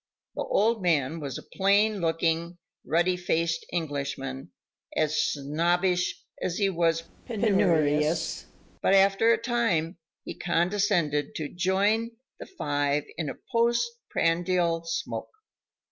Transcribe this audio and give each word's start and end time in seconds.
The 0.33 0.41
old 0.41 0.81
man 0.81 1.19
was 1.19 1.37
a 1.37 1.43
plain 1.43 1.99
looking 2.01 2.57
ruddy 2.83 3.15
faced 3.15 3.63
Englishman, 3.71 4.51
as 4.97 5.21
snobbish 5.21 6.23
as 6.41 6.57
he 6.57 6.69
was 6.71 7.03
penurious, 7.27 8.47
but 8.81 8.95
after 8.95 9.31
a 9.31 9.37
time 9.39 9.99
he 10.23 10.33
condescended 10.33 11.35
to 11.35 11.49
"join" 11.49 12.17
the 12.39 12.47
five 12.47 13.03
in 13.15 13.29
a 13.29 13.35
post 13.51 13.87
prandial 14.09 14.83
smoke. 14.85 15.29